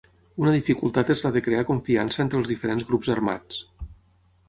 [0.43, 3.65] Una dificultat és la de crear confiança entre els diferents grups armats.